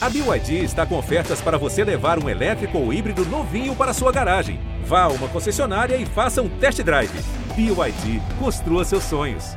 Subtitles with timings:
[0.00, 4.12] A BYD está com ofertas para você levar um elétrico ou híbrido novinho para sua
[4.12, 4.60] garagem.
[4.84, 7.10] Vá a uma concessionária e faça um test drive.
[7.56, 9.56] BYD, construa seus sonhos.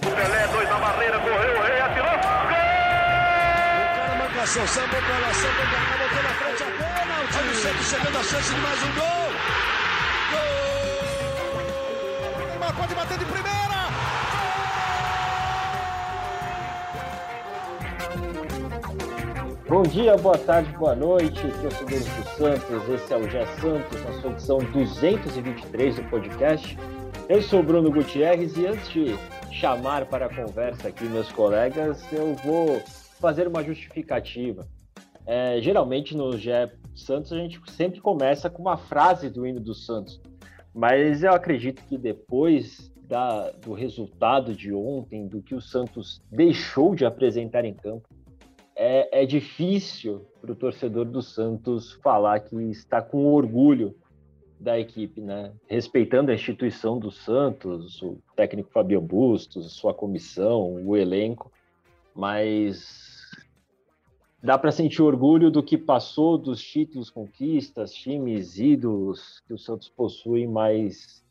[0.00, 2.12] Pelé, dois na barreira, correu, o rei atirou.
[2.12, 2.20] Gol!
[3.90, 7.38] O cara marcação, samba pra lá, samba pra cá, botou na frente a pênalti.
[7.38, 9.32] Olha o Santos chegando a chance de mais um gol.
[10.30, 10.44] Gol!
[12.36, 13.53] O Neymar pode bater de primeira.
[19.74, 22.88] Bom dia, boa tarde, boa noite, torcedores do Santos.
[22.88, 26.78] Esse é o Gé Santos, na sua edição 223 do podcast.
[27.28, 29.16] Eu sou o Bruno Gutierrez e antes de
[29.50, 32.80] chamar para a conversa aqui meus colegas, eu vou
[33.20, 34.64] fazer uma justificativa.
[35.26, 39.74] É, geralmente no Gé Santos a gente sempre começa com uma frase do hino do
[39.74, 40.20] Santos,
[40.72, 46.94] mas eu acredito que depois da, do resultado de ontem, do que o Santos deixou
[46.94, 48.13] de apresentar em campo,
[48.76, 53.94] é, é difícil para o torcedor do Santos falar que está com orgulho
[54.58, 55.52] da equipe, né?
[55.66, 61.52] Respeitando a instituição do Santos, o técnico Fabian Bustos, sua comissão, o elenco,
[62.14, 63.30] mas
[64.42, 69.88] dá para sentir orgulho do que passou, dos títulos, conquistas, times, ídolos que o Santos
[69.88, 71.24] possui, mas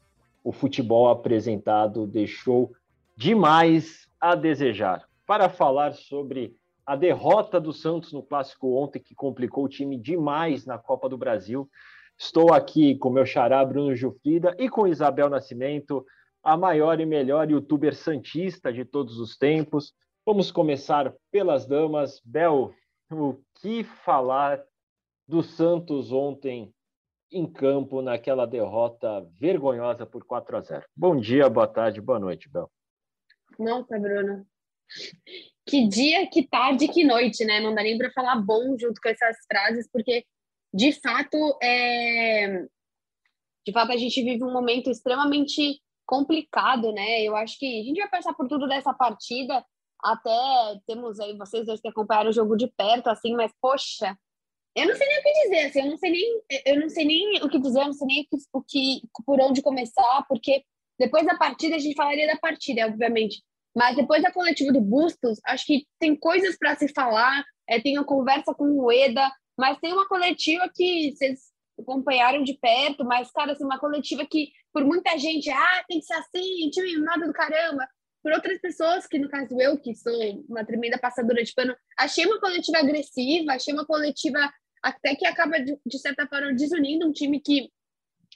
[0.43, 2.71] o futebol apresentado deixou
[3.15, 5.07] demais a desejar.
[5.25, 10.65] Para falar sobre a derrota do Santos no clássico ontem, que complicou o time demais
[10.65, 11.69] na Copa do Brasil.
[12.17, 16.05] Estou aqui com meu xará Bruno Jufrida e com Isabel Nascimento,
[16.43, 19.93] a maior e melhor youtuber santista de todos os tempos.
[20.25, 22.21] Vamos começar pelas damas.
[22.23, 22.73] Bel,
[23.09, 24.61] o que falar
[25.27, 26.73] do Santos ontem
[27.31, 30.85] em campo naquela derrota vergonhosa por 4 a 0?
[30.95, 32.69] Bom dia, boa tarde, boa noite, Bel.
[33.57, 34.45] Nossa, Bruno
[35.65, 37.59] que dia, que tarde, que noite, né?
[37.59, 40.25] Não dá nem para falar bom junto com essas frases, porque
[40.73, 42.65] de fato é
[43.65, 47.21] de fato a gente vive um momento extremamente complicado, né?
[47.21, 49.65] Eu acho que a gente vai passar por tudo dessa partida,
[50.03, 50.29] até
[50.85, 54.17] temos aí vocês dois que acompanharam o jogo de perto assim, mas poxa,
[54.75, 57.05] eu não sei nem o que dizer, assim, eu não sei nem eu não sei
[57.05, 60.63] nem o que dizer, eu não sei nem o que, por onde começar, porque
[60.99, 63.41] depois da partida a gente falaria da partida, obviamente,
[63.75, 67.43] mas depois da coletiva do Bustos, acho que tem coisas para se falar.
[67.67, 71.39] É, tem uma conversa com o Eda, mas tem uma coletiva que vocês
[71.79, 76.05] acompanharam de perto, mas, cara, assim, uma coletiva que, por muita gente, ah, tem que
[76.05, 77.87] ser assim, time nada do caramba.
[78.21, 80.13] Por outras pessoas, que no caso eu, que sou
[80.47, 84.39] uma tremenda passadora de pano, achei uma coletiva agressiva, achei uma coletiva
[84.81, 87.69] até que acaba, de, de certa forma, desunindo um time que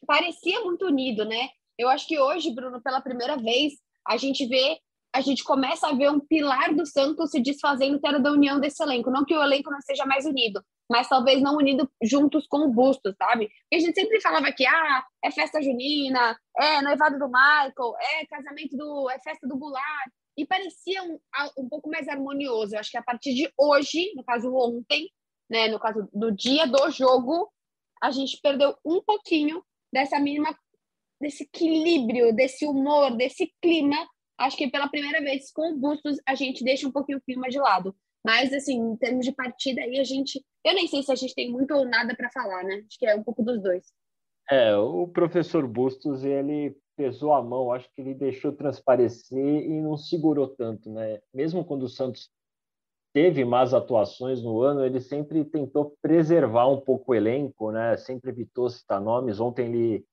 [0.06, 1.50] parecia muito unido, né?
[1.78, 3.74] Eu acho que hoje, Bruno, pela primeira vez,
[4.06, 4.80] a gente vê
[5.14, 8.60] a gente começa a ver um pilar do Santos se desfazendo, que era da união
[8.60, 9.10] desse elenco.
[9.10, 12.72] Não que o elenco não seja mais unido, mas talvez não unido juntos com o
[12.72, 13.48] Bustos, sabe?
[13.48, 18.26] Porque a gente sempre falava que ah, é festa junina, é noivado do Michael, é
[18.28, 19.10] casamento do.
[19.10, 20.12] é festa do Goulart.
[20.38, 21.20] E parecia um,
[21.58, 22.76] um pouco mais harmonioso.
[22.76, 25.10] Eu acho que a partir de hoje, no caso ontem,
[25.50, 27.52] né, no caso do dia do jogo,
[28.02, 30.56] a gente perdeu um pouquinho dessa mínima
[31.20, 33.98] desse equilíbrio, desse humor, desse clima
[34.38, 37.50] acho que pela primeira vez com o Bustos a gente deixa um pouquinho o clima
[37.50, 37.96] de lado.
[38.26, 40.44] Mas, assim, em termos de partida aí, a gente.
[40.66, 42.84] Eu nem sei se a gente tem muito ou nada para falar, né?
[42.88, 43.86] Acho que é um pouco dos dois.
[44.50, 49.96] É, o professor Bustos, ele pesou a mão, acho que ele deixou transparecer e não
[49.96, 51.20] segurou tanto, né?
[51.34, 52.30] Mesmo quando o Santos
[53.14, 57.96] teve más atuações no ano, ele sempre tentou preservar um pouco o elenco, né?
[57.98, 59.40] Sempre evitou citar nomes.
[59.40, 60.06] Ontem ele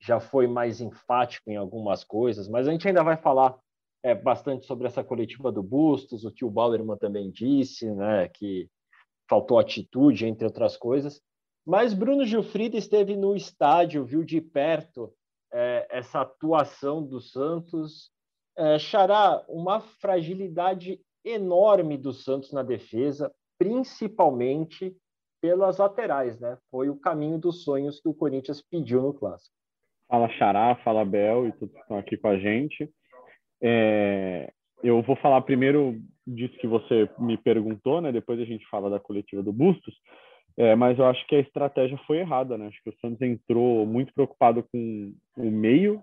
[0.00, 3.58] já foi mais enfático em algumas coisas, mas a gente ainda vai falar
[4.02, 8.68] é, bastante sobre essa coletiva do Bustos, o tio Bauerman também disse, né, que
[9.28, 11.20] faltou atitude, entre outras coisas.
[11.66, 15.12] Mas Bruno Gilfrida esteve no estádio, viu de perto
[15.52, 18.12] é, essa atuação do Santos.
[18.56, 24.96] É, Xará, uma fragilidade enorme do Santos na defesa, principalmente
[25.40, 26.56] pelas laterais, né?
[26.70, 29.54] Foi o caminho dos sonhos que o Corinthians pediu no clássico.
[30.08, 32.88] Fala Xará, fala Bel e todos que estão aqui com a gente.
[33.60, 38.12] É, eu vou falar primeiro disso que você me perguntou, né?
[38.12, 39.94] Depois a gente fala da coletiva do Bustos.
[40.56, 42.68] É, mas eu acho que a estratégia foi errada, né?
[42.68, 46.02] Acho que o Santos entrou muito preocupado com o meio,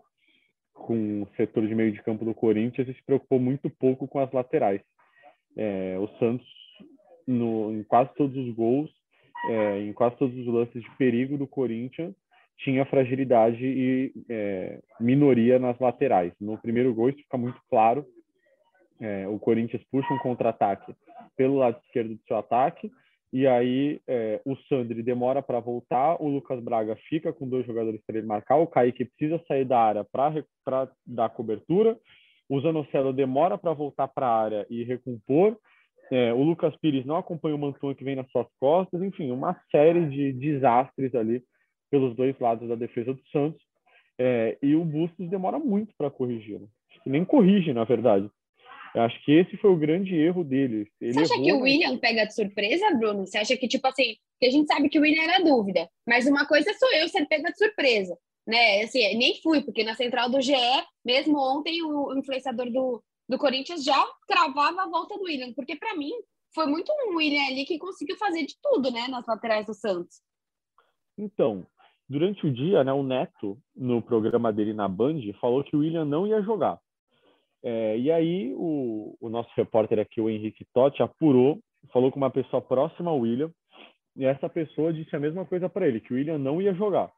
[0.73, 4.19] com o setor de meio de campo do Corinthians e se preocupou muito pouco com
[4.19, 4.81] as laterais.
[5.57, 6.47] É, o Santos,
[7.27, 8.91] no, em quase todos os gols,
[9.49, 12.13] é, em quase todos os lances de perigo do Corinthians,
[12.59, 16.33] tinha fragilidade e é, minoria nas laterais.
[16.39, 18.05] No primeiro gol isso fica muito claro.
[18.99, 20.93] É, o Corinthians puxa um contra-ataque
[21.35, 22.91] pelo lado esquerdo do seu ataque
[23.33, 27.99] e aí é, o Sandri demora para voltar, o Lucas Braga fica com dois jogadores
[28.05, 31.97] para ele marcar, o Kaique precisa sair da área para dar cobertura,
[32.47, 35.57] o Zanocelo demora para voltar para a área e recompor,
[36.11, 39.59] é, o Lucas Pires não acompanha o Mantua que vem nas suas costas, enfim, uma
[39.71, 41.43] série de desastres ali
[41.93, 43.61] pelos dois lados da defesa do Santos,
[44.17, 46.67] é, e o Bustos demora muito para corrigir, né?
[47.05, 48.27] nem corrige, na verdade.
[48.95, 50.87] Eu acho que esse foi o grande erro dele.
[50.99, 53.27] Ele Você acha errou, que o William pega de surpresa, Bruno?
[53.27, 56.25] Você acha que, tipo assim, que a gente sabe que o William era dúvida, mas
[56.25, 58.17] uma coisa sou eu ser pega de surpresa,
[58.47, 58.81] né?
[58.81, 60.53] Assim, nem fui, porque na central do GE,
[61.05, 65.95] mesmo ontem, o influenciador do, do Corinthians já cravava a volta do William, porque para
[65.95, 66.11] mim
[66.55, 70.21] foi muito um William ali que conseguiu fazer de tudo, né, nas laterais do Santos.
[71.17, 71.67] Então,
[72.09, 76.05] durante o dia, né, o Neto, no programa dele na Band, falou que o William
[76.05, 76.79] não ia jogar.
[77.63, 81.59] É, e aí o, o, nosso repórter aqui, o Henrique Totti, apurou,
[81.91, 83.49] falou com uma pessoa próxima ao William,
[84.15, 87.09] e essa pessoa disse a mesma coisa para ele, que o William não ia jogar.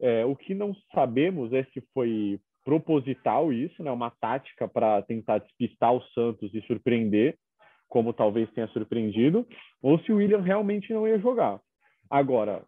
[0.00, 5.38] É, o que não sabemos é se foi proposital isso, né, uma tática para tentar
[5.38, 7.36] despistar o Santos e surpreender,
[7.88, 9.46] como talvez tenha surpreendido,
[9.82, 11.60] ou se o William realmente não ia jogar.
[12.08, 12.62] Agora,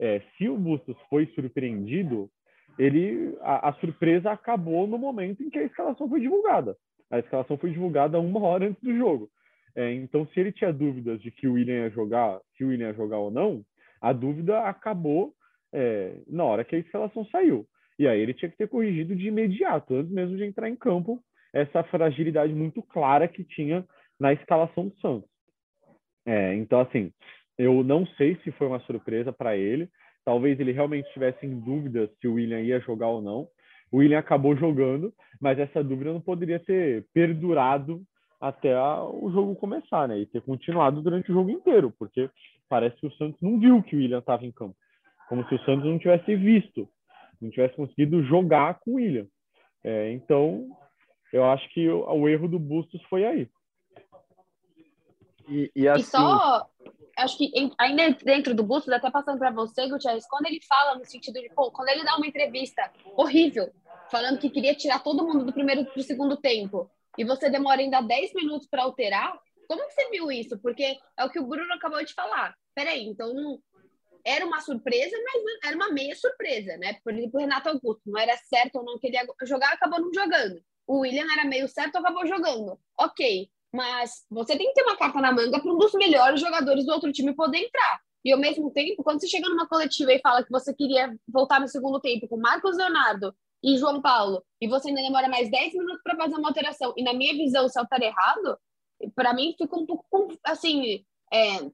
[0.00, 2.30] é, se o Bustos foi surpreendido,
[2.78, 6.76] ele a, a, surpresa acabou no momento em que a escalação foi divulgada.
[7.10, 9.30] A escalação foi divulgada uma hora antes do jogo.
[9.74, 12.88] É, então, se ele tinha dúvidas de que o William ia jogar, se o William
[12.88, 13.62] ia jogar ou não,
[14.00, 15.34] a dúvida acabou
[15.72, 17.66] é, na hora que a escalação saiu.
[17.98, 21.22] E aí ele tinha que ter corrigido de imediato, antes mesmo de entrar em campo,
[21.52, 23.86] essa fragilidade muito clara que tinha
[24.20, 25.28] na escalação do Santos.
[26.26, 27.12] É, então, assim,
[27.58, 29.88] eu não sei se foi uma surpresa para ele.
[30.24, 33.48] Talvez ele realmente tivesse em dúvida se o William ia jogar ou não.
[33.90, 38.02] O William acabou jogando, mas essa dúvida não poderia ter perdurado
[38.40, 40.18] até a, o jogo começar, né?
[40.18, 42.28] E ter continuado durante o jogo inteiro, porque
[42.68, 44.76] parece que o Santos não viu que o William estava em campo.
[45.28, 46.88] Como se o Santos não tivesse visto,
[47.40, 49.26] não tivesse conseguido jogar com o William.
[49.84, 50.68] É, então,
[51.32, 53.48] eu acho que o, o, erro do Bustos foi aí.
[55.48, 56.02] E, e, assim...
[56.02, 56.66] e só
[57.16, 61.04] acho que ainda dentro do Bustos, até passando para você, Gutierrez, quando ele fala no
[61.04, 63.72] sentido de, pô, quando ele dá uma entrevista horrível,
[64.10, 67.80] falando que queria tirar todo mundo do primeiro para o segundo tempo, e você demora
[67.80, 70.58] ainda 10 minutos para alterar, como que você viu isso?
[70.58, 72.54] Porque é o que o Bruno acabou de falar.
[72.74, 73.32] Peraí, então
[74.24, 76.98] era uma surpresa, mas era uma meia surpresa, né?
[77.02, 80.00] Por exemplo, o Renato Augusto, não era certo ou não que ele ia jogar, acabou
[80.00, 80.60] não jogando.
[80.86, 82.78] O William era meio certo, acabou jogando.
[82.98, 86.86] Ok, mas você tem que ter uma carta na manga para um dos melhores jogadores
[86.86, 88.00] do outro time poder entrar.
[88.24, 91.60] E ao mesmo tempo, quando você chega numa coletiva e fala que você queria voltar
[91.60, 93.32] no segundo tempo com Marcos Leonardo
[93.62, 97.04] e João Paulo, e você ainda demora mais 10 minutos para fazer uma alteração, e
[97.04, 98.58] na minha visão, se alterar errado,
[99.14, 101.04] para mim ficou um pouco assim.
[101.32, 101.70] É,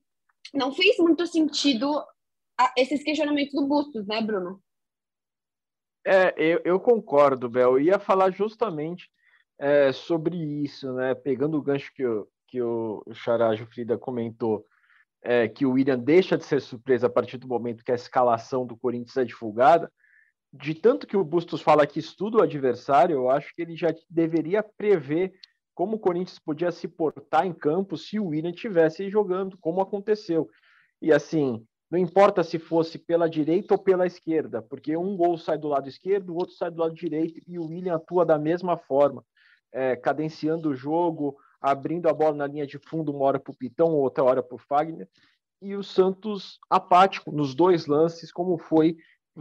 [0.52, 2.04] não fez muito sentido
[2.76, 4.60] esses questionamentos do Bustos, né, Bruno?
[6.04, 7.78] É, eu, eu concordo, Bel.
[7.78, 9.10] Eu ia falar justamente
[9.62, 11.14] é, sobre isso, né?
[11.14, 14.66] Pegando o gancho que, o, que o Xará Frida comentou,
[15.22, 18.66] é, que o William deixa de ser surpresa a partir do momento que a escalação
[18.66, 19.88] do Corinthians é divulgada,
[20.52, 23.94] de tanto que o Bustos fala que estuda o adversário, eu acho que ele já
[24.10, 25.32] deveria prever
[25.76, 30.50] como o Corinthians podia se portar em campo se o William estivesse jogando, como aconteceu.
[31.00, 35.56] E assim, não importa se fosse pela direita ou pela esquerda, porque um gol sai
[35.56, 38.76] do lado esquerdo, o outro sai do lado direito e o William atua da mesma
[38.76, 39.24] forma
[39.72, 43.56] é, cadenciando o jogo, abrindo a bola na linha de fundo uma hora para o
[43.56, 45.08] Pitão, outra hora para o Fagner,
[45.60, 48.96] e o Santos apático nos dois lances, como foi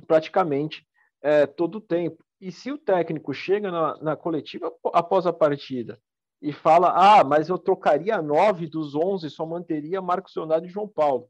[0.07, 0.87] praticamente
[1.21, 2.23] é, todo o tempo.
[2.39, 5.99] E se o técnico chega na, na, coletiva após a partida
[6.41, 10.87] e fala: Ah, mas eu trocaria nove dos onze, só manteria Marcos Leonardo e João
[10.87, 11.29] Paulo.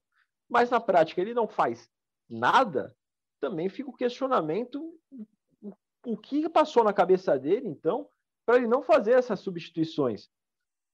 [0.50, 1.90] Mas na prática ele não faz
[2.30, 2.96] nada,
[3.40, 4.94] também fica o questionamento:
[6.06, 8.08] o que passou na cabeça dele, então,
[8.46, 10.30] para ele não fazer essas substituições.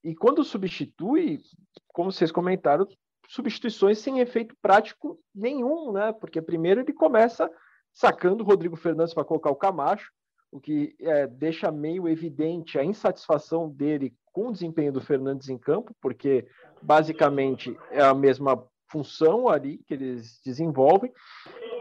[0.04, 1.40] E quando substitui,
[1.88, 2.86] como vocês comentaram,
[3.28, 6.12] substituições sem efeito prático nenhum, né?
[6.12, 7.50] Porque primeiro ele começa
[7.92, 10.10] sacando o Rodrigo Fernandes para colocar o Camacho,
[10.50, 15.58] o que é, deixa meio evidente a insatisfação dele com o desempenho do Fernandes em
[15.58, 16.46] campo, porque
[16.80, 21.12] basicamente é a mesma função ali que eles desenvolvem.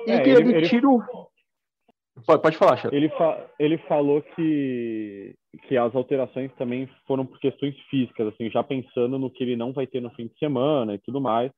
[0.05, 1.01] E é, ele, ele, tira o.
[2.25, 2.89] Pode, pode falar, Chá.
[2.91, 5.35] Ele, fa ele falou que,
[5.67, 9.73] que as alterações também foram por questões físicas, assim, já pensando no que ele não
[9.73, 11.51] vai ter no fim de semana e tudo mais.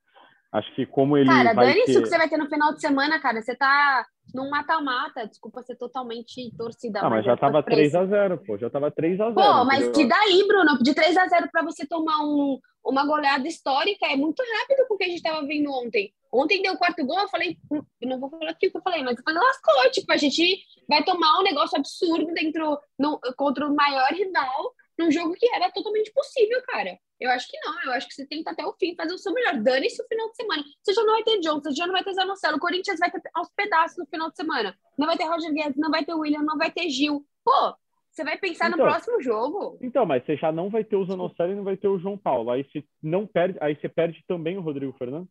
[0.52, 1.92] Acho que como ele cara, vai dane ter...
[1.92, 3.40] isso que você vai ter no final de semana, cara.
[3.40, 7.02] Você tá num mata-mata, desculpa ser totalmente torcida.
[7.04, 7.96] Ah, mas já tava preço.
[7.96, 8.58] 3x0, pô.
[8.58, 9.34] Já tava 3x0.
[9.36, 9.92] Pô, mas entendeu?
[9.92, 14.16] de daí, Bruno, de 3 a 0 para você tomar um, uma goleada histórica é
[14.16, 16.12] muito rápido com o que a gente tava vendo ontem.
[16.32, 18.82] Ontem deu o quarto gol, eu falei, eu não vou falar aqui o que eu
[18.82, 23.20] falei, mas eu falei, lascou, tipo, a gente vai tomar um negócio absurdo dentro, no,
[23.36, 27.00] contra o maior rival, num jogo que era totalmente possível, cara.
[27.20, 29.34] Eu acho que não, eu acho que você tenta até o fim fazer o seu
[29.34, 29.60] melhor.
[29.62, 30.64] Dane-se o final de semana.
[30.82, 33.12] Você já não vai ter Johnson, você já não vai ter Zanocelo, o Corinthians vai
[33.12, 34.76] ter aos pedaços no final de semana.
[34.98, 37.26] Não vai ter Roger Guedes, não vai ter William, não vai ter Gil.
[37.44, 37.76] Pô,
[38.12, 38.86] você vai pensar no Então.
[38.86, 39.78] próximo jogo.
[39.82, 42.18] Então, mas você já não vai ter o Zanocelo e não vai ter o João
[42.18, 42.52] Paulo.
[42.52, 45.30] Aí você não perde, aí você perde também o Rodrigo Fernandes.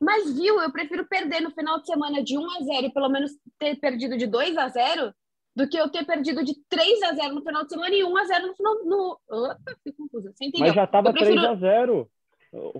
[0.00, 3.08] Mas, viu, eu prefiro perder no final de semana de 1 a 0 e pelo
[3.08, 5.14] menos ter perdido de 2 a 0
[5.54, 8.16] do que eu ter perdido de 3 a 0 no final de semana e 1
[8.16, 8.84] a 0 no final.
[8.84, 9.20] No...
[9.28, 10.32] Opa, fiquei confusa.
[10.32, 10.68] Você entendeu?
[10.68, 12.08] Mas já tava Eu prefiro- 3x0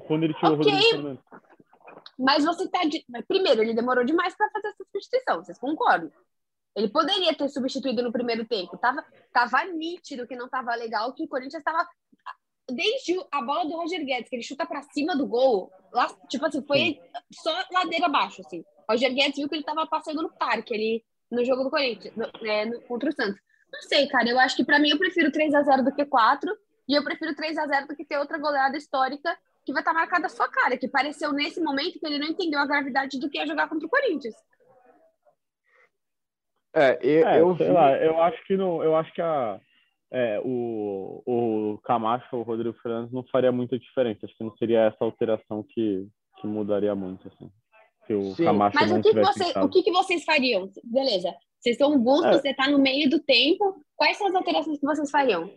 [0.07, 0.73] quando ele tirou Ok.
[0.73, 1.25] o Rodrigo Fernandes.
[2.19, 2.85] Mas você tá.
[2.85, 3.05] De...
[3.09, 6.11] mas, Primeiro, ele demorou demais para fazer essa substituição, vocês concordam?
[6.75, 8.79] Ele poderia ter substituído no primeiro tempo.
[8.79, 11.87] Tava, tava nítido que não tava legal, que o Corinthians tava.
[12.75, 16.09] Desde o- a bola do Roger Guedes, que ele chuta para cima do gol, lá,
[16.29, 17.01] tipo assim, foi
[17.33, 18.65] só ladeira abaixo, assim.
[18.89, 22.31] Roger Guedes viu que ele tava passando no parque ali no jogo do Corinthians, no-
[22.43, 23.41] né, no- contra o Santos.
[23.73, 26.05] Não sei, cara, eu acho que para mim eu prefiro 3 a 0 do que
[26.05, 26.51] 4
[26.89, 29.93] e eu prefiro 3 a 0 do que ter outra goleada histórica que vai estar
[29.93, 33.31] marcada a sua cara, que pareceu nesse momento que ele não entendeu a gravidade do
[33.31, 34.35] que é jogar contra o Corinthians.
[36.75, 39.61] É, eu, É, eu sei vi- lá, eu acho que não, eu acho que a,
[40.13, 44.27] é, o, o Camacho ou o Rodrigo Fernandes não faria muita diferença.
[44.27, 46.07] Acho que não seria essa alteração que,
[46.41, 47.51] que mudaria muito, assim.
[48.07, 48.45] Se o Sim.
[48.45, 50.69] Camacho Mas não o que, tivesse você, o que, que vocês fariam?
[50.85, 52.39] Beleza, vocês são bustos, É.
[52.39, 53.83] você tá no meio do tempo.
[53.97, 55.49] Quais são as alterações que vocês fariam?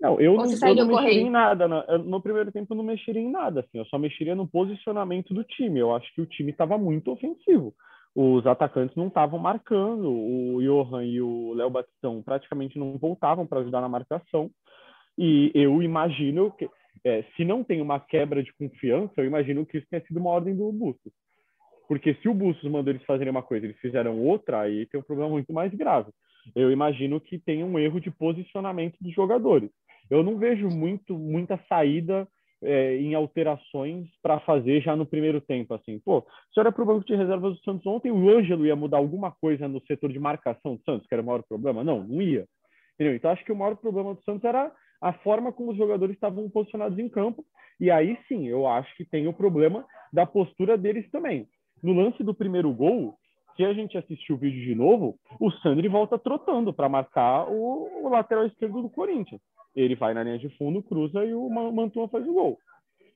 [0.00, 1.68] Não, eu não, eu não mexeria em nada.
[1.68, 1.84] né?
[1.88, 3.78] Eu, no primeiro tempo eu não mexeria em nada, assim.
[3.78, 5.78] Eu só mexeria no posicionamento do time.
[5.78, 7.72] Eu acho que o time estava muito ofensivo.
[8.14, 10.10] Os atacantes não estavam marcando.
[10.10, 14.50] O Johan e o Léo Batistão praticamente não voltavam para ajudar na marcação.
[15.16, 16.68] E eu imagino que,
[17.04, 20.30] é, se não tem uma quebra de confiança, eu imagino que isso tenha sido uma
[20.30, 21.12] ordem do Bustos.
[21.88, 25.04] Porque se o Bustos mandou eles fazerem uma coisa eles fizeram outra, aí tem um
[25.04, 26.10] problema muito mais grave.
[26.54, 29.70] Eu imagino que tem um erro de posicionamento dos jogadores.
[30.10, 32.26] Eu não vejo muito, muita saída
[32.62, 35.74] é, em alterações para fazer já no primeiro tempo.
[35.74, 38.76] Assim, pô, se olha para o banco de reservas do Santos ontem, o Ângelo ia
[38.76, 41.82] mudar alguma coisa no setor de marcação do Santos, que era o maior problema?
[41.82, 42.46] Não, não ia.
[42.94, 43.16] Entendeu?
[43.16, 46.48] Então, acho que o maior problema do Santos era a forma como os jogadores estavam
[46.48, 47.44] posicionados em campo.
[47.80, 51.48] E aí sim, eu acho que tem o problema da postura deles também.
[51.82, 53.16] No lance do primeiro gol,
[53.56, 58.04] se a gente assistir o vídeo de novo, o Sandri volta trotando para marcar o,
[58.04, 59.40] o lateral esquerdo do Corinthians.
[59.74, 62.58] Ele vai na linha de fundo, cruza e o Ma- Mantua faz o gol.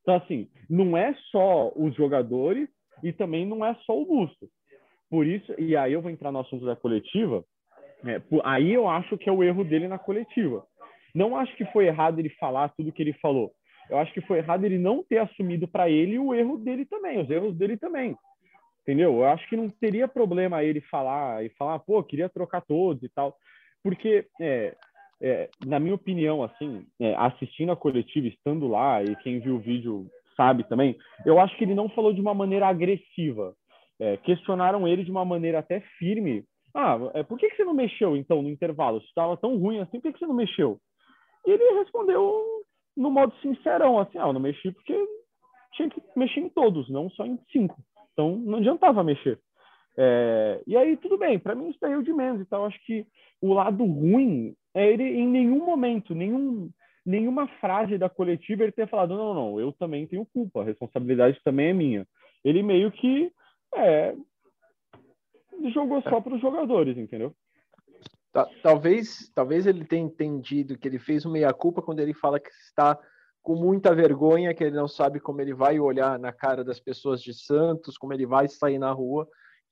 [0.02, 2.68] Então, assim, não é só os jogadores
[3.02, 4.48] e também não é só o Busto.
[5.10, 7.44] Por isso, e aí eu vou entrar no assunto da coletiva,
[8.04, 10.64] é, aí eu acho que é o erro dele na coletiva.
[11.14, 13.52] Não acho que foi errado ele falar tudo que ele falou.
[13.88, 17.20] Eu acho que foi errado ele não ter assumido para ele o erro dele também,
[17.20, 18.16] os erros dele também.
[18.82, 19.14] Entendeu?
[19.14, 23.08] Eu acho que não teria problema ele falar e falar, pô, queria trocar todos e
[23.08, 23.36] tal.
[23.82, 24.76] Porque, é,
[25.20, 29.61] é, na minha opinião, assim, é, assistindo a coletiva, estando lá, e quem viu o
[29.61, 30.06] vídeo
[30.37, 33.54] sabe também, eu acho que ele não falou de uma maneira agressiva.
[33.99, 36.44] É, questionaram ele de uma maneira até firme.
[36.75, 39.00] Ah, é, por que, que você não mexeu, então, no intervalo?
[39.00, 40.78] Se estava tão ruim assim, por que, que você não mexeu?
[41.46, 42.44] E ele respondeu
[42.96, 44.94] no modo sincerão, assim, ah, eu não mexi porque
[45.73, 47.76] tinha que mexer em todos, não só em cinco.
[48.12, 49.38] Então, não adiantava mexer.
[49.97, 52.41] É, e aí, tudo bem, para mim isso daí é de menos.
[52.41, 53.07] Então, acho que
[53.41, 56.71] o lado ruim é ele, em nenhum momento, nenhum,
[57.05, 61.41] nenhuma frase da coletiva, ele ter falado: não, não, eu também tenho culpa, a responsabilidade
[61.43, 62.09] também é minha.
[62.45, 63.33] Ele meio que
[63.75, 64.15] é,
[65.73, 67.35] jogou só para os jogadores, entendeu?
[68.33, 72.50] Ta- Talvez, talvez ele tenha entendido que ele fez uma meia-culpa quando ele fala que
[72.50, 72.99] está
[73.43, 77.23] com muita vergonha, que ele não sabe como ele vai olhar na cara das pessoas
[77.23, 79.26] de Santos, como ele vai sair na rua.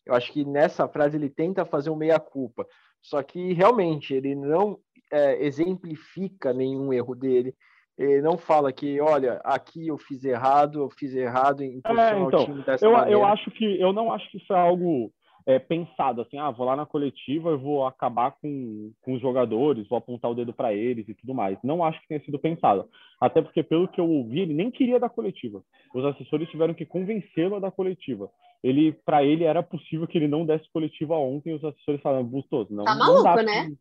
[0.06, 2.66] Eu acho que nessa frase ele tenta fazer um meia-culpa.
[3.02, 4.78] Só que realmente ele não
[5.12, 7.54] é, exemplifica nenhum erro dele.
[7.96, 12.40] Ele não fala que, olha, aqui eu fiz errado, eu fiz errado em posicionar então,
[12.40, 13.20] o time dessa Eu, maneira.
[13.20, 15.12] eu acho que eu não acho que isso é algo
[15.46, 19.86] é, pensado assim, ah, vou lá na coletiva, eu vou acabar com, com os jogadores,
[19.88, 21.58] vou apontar o dedo para eles e tudo mais.
[21.62, 22.88] Não acho que tenha sido pensado.
[23.20, 25.62] Até porque, pelo que eu ouvi, ele nem queria dar coletiva.
[25.94, 28.30] Os assessores tiveram que convencê-lo a dar coletiva.
[28.62, 31.54] Ele, para ele, era possível que ele não desse coletiva ontem.
[31.54, 33.72] Os assessores falaram, Bustos, não, Tá não maluco, dá pra- né?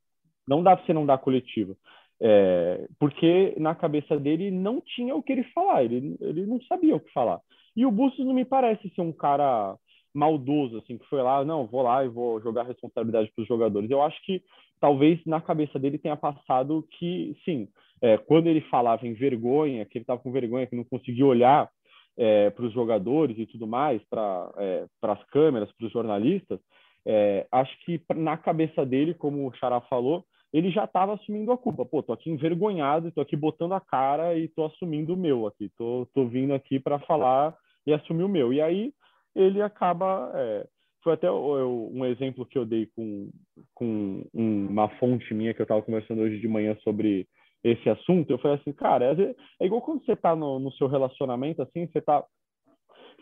[0.46, 1.76] Não dá você não dar coletiva.
[2.22, 6.96] É, porque na cabeça dele não tinha o que ele falar, ele, ele não sabia
[6.96, 7.40] o que falar.
[7.76, 9.76] E o Bustos não me parece ser um cara
[10.14, 13.90] maldoso, assim, que foi lá, não, vou lá e vou jogar responsabilidade para os jogadores.
[13.90, 14.42] Eu acho que
[14.80, 17.68] talvez na cabeça dele tenha passado que, sim,
[18.02, 21.70] é, quando ele falava em vergonha, que ele estava com vergonha, que não conseguia olhar
[22.18, 26.60] é, para os jogadores e tudo mais, para é, as câmeras, para os jornalistas,
[27.06, 31.58] é, acho que na cabeça dele, como o Xará falou, ele já estava assumindo a
[31.58, 31.84] culpa.
[31.84, 35.72] Pô, tô aqui envergonhado, tô aqui botando a cara e tô assumindo o meu aqui.
[35.78, 37.56] Tô, tô vindo aqui para falar
[37.88, 38.54] e assumir o meu.
[38.54, 38.94] E aí
[39.36, 40.32] ele acaba.
[40.36, 40.68] É,
[41.04, 43.30] foi até eu, um exemplo que eu dei com,
[43.74, 47.28] com uma fonte minha que eu estava conversando hoje de manhã sobre
[47.64, 48.30] esse assunto.
[48.30, 51.88] Eu falei assim, cara, é, é igual quando você está no, no seu relacionamento, assim,
[51.88, 52.24] você está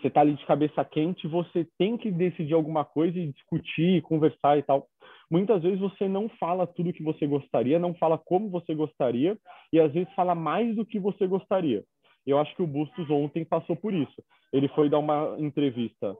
[0.01, 4.57] você tá ali de cabeça quente, você tem que decidir alguma coisa e discutir, conversar
[4.57, 4.87] e tal.
[5.29, 9.37] Muitas vezes você não fala tudo que você gostaria, não fala como você gostaria
[9.71, 11.83] e às vezes fala mais do que você gostaria.
[12.25, 14.23] Eu acho que o Bustos ontem passou por isso.
[14.53, 16.15] Ele foi dar uma entrevista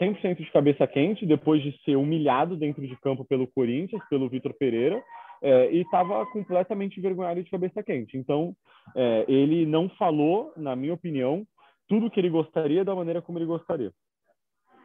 [0.00, 4.52] 100% de cabeça quente, depois de ser humilhado dentro de campo pelo Corinthians, pelo Vitor
[4.54, 5.02] Pereira,
[5.42, 8.16] é, e estava completamente envergonhado de cabeça quente.
[8.16, 8.56] Então,
[8.96, 11.46] é, ele não falou, na minha opinião,
[11.88, 13.92] tudo que ele gostaria da maneira como ele gostaria.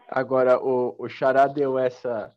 [0.08, 2.34] Agora, o, o Xará deu essa,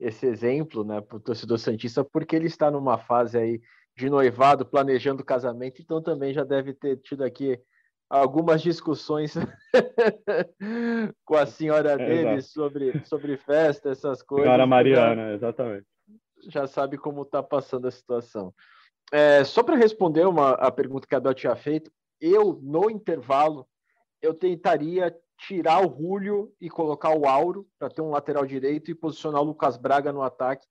[0.00, 3.60] esse exemplo né, para o torcedor Santista, porque ele está numa fase aí
[3.96, 7.58] de noivado, planejando casamento, então também já deve ter tido aqui
[8.08, 9.34] algumas discussões
[11.24, 14.46] com a senhora é, dele sobre, sobre festa, essas coisas.
[14.46, 15.86] Senhora Mariana, já, exatamente.
[16.48, 18.54] Já sabe como está passando a situação.
[19.12, 23.66] É, só para responder uma, a pergunta que a Bel tinha feito, eu, no intervalo,
[24.22, 28.94] eu tentaria tirar o Rúlio e colocar o Auro para ter um lateral direito e
[28.94, 30.66] posicionar o Lucas Braga no ataque,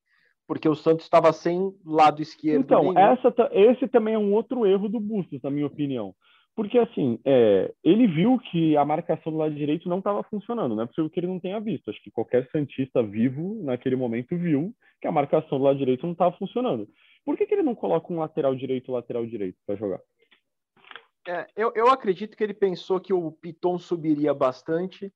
[0.47, 2.61] porque o Santos estava sem lado esquerdo.
[2.61, 6.15] Então, essa, esse também é um outro erro do Bustos, na minha opinião.
[6.55, 10.83] Porque, assim, é, ele viu que a marcação do lado direito não estava funcionando, não
[10.83, 11.89] é possível que ele não tenha visto.
[11.89, 16.13] Acho que qualquer Santista vivo, naquele momento, viu que a marcação do lado direito não
[16.13, 16.87] estava funcionando.
[17.25, 19.99] Por que, que ele não coloca um lateral direito lateral direito para jogar?
[21.27, 25.11] É, eu, eu acredito que ele pensou que o Piton subiria bastante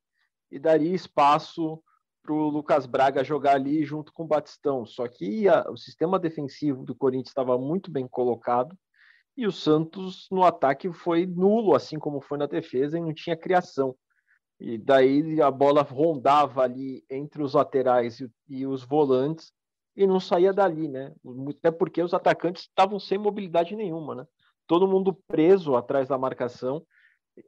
[0.52, 1.82] e daria espaço
[2.22, 4.86] para o Lucas Braga jogar ali junto com o Batistão.
[4.86, 8.76] Só que a, o sistema defensivo do Corinthians estava muito bem colocado
[9.39, 13.38] e o Santos no ataque foi nulo, assim como foi na defesa, e não tinha
[13.38, 13.95] criação.
[14.60, 19.54] E daí a bola rondava ali entre os laterais e, e os volantes
[19.95, 21.13] e não saía dali, né?
[21.58, 24.28] Até porque os atacantes estavam sem mobilidade nenhuma, né?
[24.67, 26.86] Todo mundo preso atrás da marcação,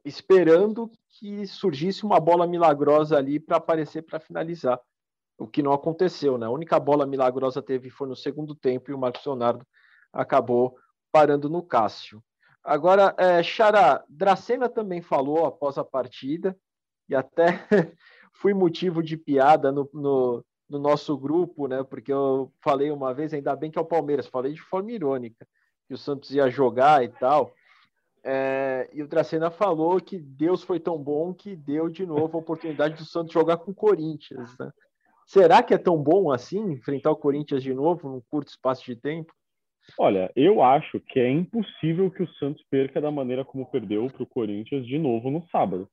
[0.02, 4.80] esperando que surgisse uma bola milagrosa ali para aparecer para finalizar.
[5.36, 6.46] O que não aconteceu, né?
[6.46, 9.66] A única bola milagrosa teve foi no segundo tempo e o Marcos Leonardo
[10.10, 10.74] acabou
[11.12, 12.22] parando no Cássio.
[12.64, 16.56] Agora, é, Xará, Dracena também falou após a partida,
[17.08, 17.46] e até
[18.32, 21.82] fui motivo de piada no, no, no, nosso grupo, né?
[21.82, 25.46] Porque eu falei uma vez, ainda bem que é o Palmeiras, falei de forma irônica,
[25.86, 27.52] que o Santos ia jogar e tal.
[28.24, 32.40] É, e o Dracena falou que Deus foi tão bom que deu de novo a
[32.40, 34.56] oportunidade do Santos jogar com o Corinthians.
[34.56, 34.70] Né?
[35.26, 38.94] Será que é tão bom assim enfrentar o Corinthians de novo num curto espaço de
[38.94, 39.34] tempo?
[39.98, 44.22] Olha, eu acho que é impossível que o Santos perca da maneira como perdeu para
[44.22, 45.88] o Corinthians de novo no sábado.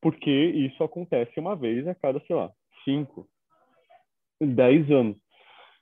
[0.00, 2.50] Porque isso acontece uma vez a cada, sei lá,
[2.84, 3.26] cinco,
[4.40, 5.16] dez anos.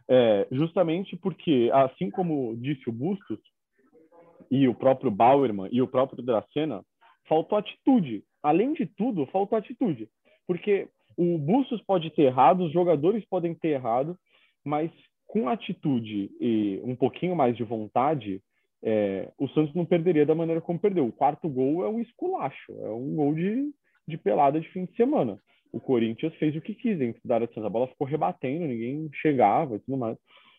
[0.09, 3.39] É, justamente porque, assim como disse o Bustos,
[4.51, 6.85] e o próprio Bauerman e o próprio Dracena,
[7.27, 8.23] faltou atitude.
[8.43, 10.09] Além de tudo, faltou atitude.
[10.47, 14.15] Porque o Bustos pode ter errado, os jogadores podem ter errado,
[14.65, 14.91] mas
[15.33, 18.43] com atitude e um pouquinho mais de vontade,
[18.85, 21.07] é, o Santos não perderia da maneira como perdeu.
[21.07, 23.71] O quarto gol é um esculacho, é um gol de,
[24.07, 25.39] de pelada de fim de semana.
[25.73, 27.67] O Corinthians fez o que quis dentro da área de Santos.
[27.67, 30.19] A bola ficou rebatendo, ninguém chegava e tudo mais.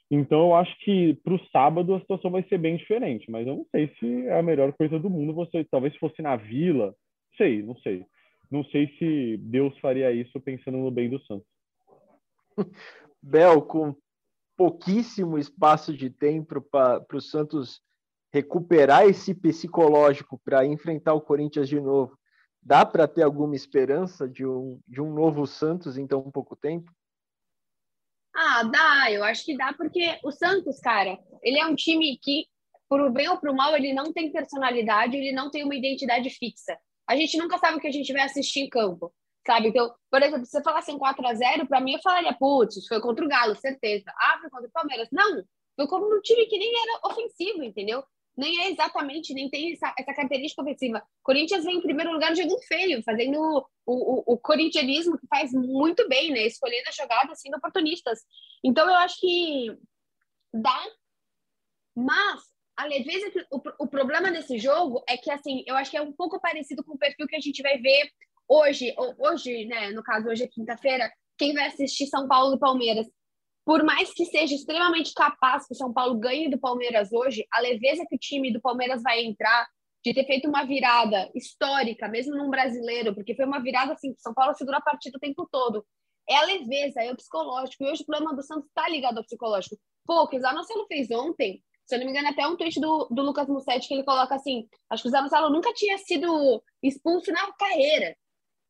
[0.10, 3.58] Então eu acho que para o sábado a situação vai ser bem diferente, mas eu
[3.58, 5.36] não sei se é a melhor coisa do mundo.
[5.36, 6.96] Você talvez fosse na Vila,
[7.38, 8.08] sei, não sei.
[8.50, 11.46] Não sei se Deus faria isso pensando no bem do Santos.
[13.22, 13.96] Bel, com
[14.56, 17.82] pouquíssimo espaço de tempo para o Santos
[18.32, 22.18] recuperar esse psicológico para enfrentar o Corinthians de novo.
[22.62, 26.92] Dá para ter alguma esperança de um, de um novo Santos em tão pouco tempo?
[28.36, 32.48] Ah, dá, eu acho que dá, porque o Santos, cara, ele é um time que,
[32.90, 36.76] por bem ou por mal, ele não tem personalidade, ele não tem uma identidade fixa.
[37.08, 39.14] A gente nunca sabe o que a gente vai assistir em campo
[39.46, 39.70] sabe?
[39.70, 42.88] Então, por exemplo, se você falasse em 4 a 0 para mim eu falaria, putz,
[42.88, 44.12] foi contra o Galo, certeza.
[44.18, 45.10] Ah, foi contra o Palmeiras.
[45.12, 45.44] Não,
[45.76, 48.04] foi como um time que nem era ofensivo, entendeu?
[48.36, 51.04] nem é exatamente, nem tem essa, essa característica ofensiva.
[51.22, 53.40] Corinthians vem em primeiro lugar jogando feio, fazendo
[53.86, 56.46] o, o, o corintianismo que faz muito bem, né?
[56.48, 58.20] Escolhendo as jogadas, sendo oportunistas.
[58.64, 59.78] Então eu acho que
[60.54, 60.84] dá,
[61.96, 62.42] mas
[62.76, 66.12] a leveza, o, o problema desse jogo é que, assim, eu acho que é um
[66.12, 68.10] pouco parecido com o perfil que a gente vai ver
[68.48, 69.92] hoje, hoje, né?
[69.92, 73.08] No caso, hoje é quinta-feira, quem vai assistir São Paulo e Palmeiras
[73.66, 77.62] por mais que seja extremamente capaz que o São Paulo ganhe do Palmeiras hoje, a
[77.62, 79.68] leveza que o time do Palmeiras vai entrar
[80.04, 84.20] de ter feito uma virada histórica, mesmo num brasileiro, porque foi uma virada assim que
[84.20, 85.86] o São Paulo segurou a partida o tempo todo.
[86.30, 87.84] É a leveza, é o psicológico.
[87.84, 89.78] E hoje o problema do Santos está ligado ao psicológico.
[90.06, 92.82] Pô, o que o Zanocelo fez ontem, se eu não me engano, até um tweet
[92.82, 96.62] do, do Lucas Mussetti que ele coloca assim: acho que o Zanocelo nunca tinha sido
[96.82, 98.14] expulso na carreira.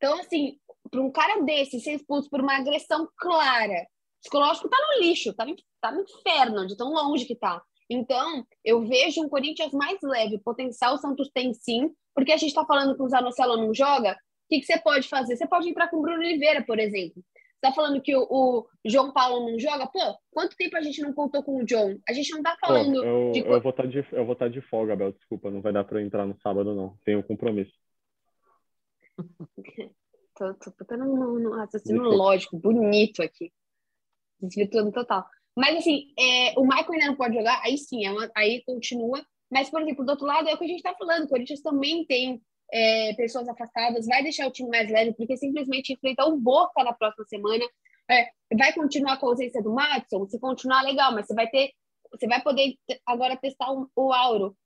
[0.04, 0.58] Então, assim,
[0.90, 3.86] para um cara desse ser expulso por uma agressão clara,
[4.20, 7.62] psicológico tá no lixo, tá no, tá no inferno, de tão longe que tá.
[7.88, 10.42] Então, eu vejo um Corinthians mais leve.
[10.44, 14.12] Potencial o Santos tem sim, porque a gente está falando que o Zanocelo não joga.
[14.12, 14.16] O
[14.50, 15.36] que, você pode fazer?
[15.36, 17.14] Você pode entrar com o Bruno Oliveira, por exemplo.
[17.24, 19.86] Você tá falando que o, o, João Paulo não joga?
[19.86, 21.96] Pô, quanto tempo a gente não contou com o John?
[22.06, 23.00] A gente não tá falando.
[23.00, 23.40] Pô, eu, de...
[23.40, 25.12] eu, vou estar tá de, eu vou estar tá de folga, Abel.
[25.12, 26.94] Desculpa, não vai dar para entrar no sábado, não.
[27.06, 27.72] Tenho um compromisso.
[30.36, 33.52] tô, tô, tendo um, um raciocínio lógico, bonito aqui
[34.40, 35.24] desvirtuando total.
[35.56, 39.24] Mas assim, é, o Michael ainda não pode jogar, aí sim, é uma, aí continua.
[39.50, 41.62] Mas, por exemplo, do outro lado, é o que a gente está falando, o Corinthians
[41.62, 46.38] também tem é, pessoas afastadas, vai deixar o time mais leve, porque simplesmente enfrenta o
[46.38, 47.64] Boca na próxima semana.
[48.10, 51.72] É, vai continuar com a ausência do Matson, se continuar, legal, mas você vai ter,
[52.10, 54.56] você vai poder agora testar o, o Auro.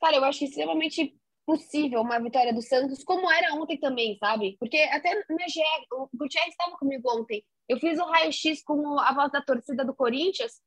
[0.00, 4.56] Cara, eu acho extremamente possível uma vitória do Santos, como era ontem também, sabe?
[4.58, 7.44] Porque até na GE, o Gutierrez estava comigo ontem.
[7.68, 10.60] Eu fiz o raio-x com a voz da torcida do Corinthians.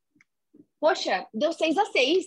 [0.79, 2.25] Poxa, deu 6 a 6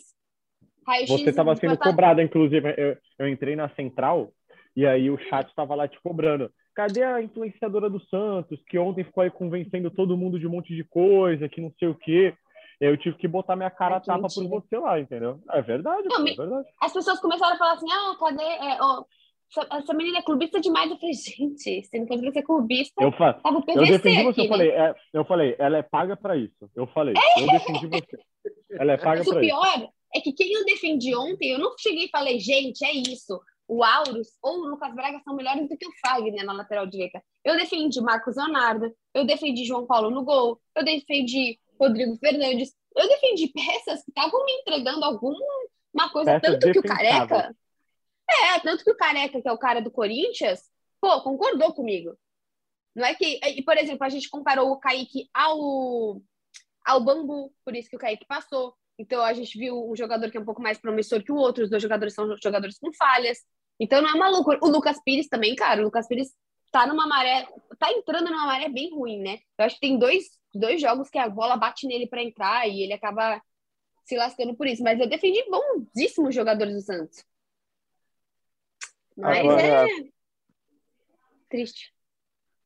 [1.08, 2.74] Você estava sendo cobrado, inclusive.
[2.76, 4.30] Eu, eu entrei na central
[4.76, 6.52] e aí o chat estava lá te cobrando.
[6.74, 10.74] Cadê a influenciadora do Santos, que ontem ficou aí convencendo todo mundo de um monte
[10.74, 12.34] de coisa, que não sei o quê?
[12.82, 15.40] Eu tive que botar minha cara a tapa por você lá, entendeu?
[15.50, 16.68] É verdade, não, é verdade.
[16.80, 18.42] As pessoas começaram a falar assim, ah, cadê...
[18.42, 19.04] É, ó,
[19.78, 20.90] essa menina é clubista demais.
[20.90, 23.40] Eu falei, gente, se não fosse ser clubista, eu, fa...
[23.44, 24.48] eu defendi você, aqui, eu, né?
[24.48, 26.68] falei, é, eu falei, ela é paga para isso.
[26.74, 27.42] Eu falei, é.
[27.42, 28.18] eu defendi você.
[28.72, 29.36] Ela é paga para isso.
[29.36, 32.92] O pior é que quem eu defendi ontem, eu não cheguei e falei, gente, é
[32.92, 33.40] isso.
[33.68, 37.22] O Aurus ou o Lucas Braga são melhores do que o Fagner na lateral direita.
[37.44, 42.74] Eu defendi Marcos Leonardo, eu defendi João Paulo no gol, eu defendi Rodrigo Fernandes.
[42.94, 47.54] Eu defendi peças que estavam me entregando alguma coisa, peças tanto que o Careca.
[48.28, 50.60] É, tanto que o Careca, que é o cara do Corinthians,
[51.00, 52.16] pô, concordou comigo.
[52.94, 53.40] Não é que.
[53.44, 56.20] E, por exemplo, a gente comparou o Kaique ao,
[56.84, 58.74] ao Bambu, por isso que o Kaique passou.
[58.98, 61.64] Então a gente viu um jogador que é um pouco mais promissor que o outro,
[61.64, 63.38] os dois jogadores são jogadores com falhas.
[63.80, 64.52] Então não é maluco.
[64.62, 66.32] O Lucas Pires também, cara, o Lucas Pires
[66.70, 69.38] tá numa maré, tá entrando numa maré bem ruim, né?
[69.58, 72.82] Eu acho que tem dois dois jogos que a bola bate nele para entrar e
[72.82, 73.40] ele acaba
[74.04, 74.82] se lascando por isso.
[74.82, 77.24] Mas eu defendi bondíssimos jogadores do Santos.
[79.16, 79.62] Mas Agora...
[79.62, 79.86] é
[81.48, 81.92] triste.